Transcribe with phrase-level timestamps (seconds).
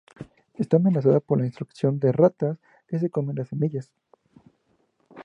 [0.55, 2.57] Está amenazada por la introducción de ratas,
[2.87, 3.91] que se comen las semillas.